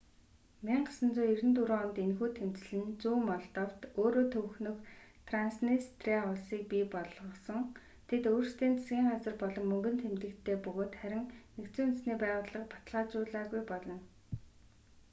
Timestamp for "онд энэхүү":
1.83-2.29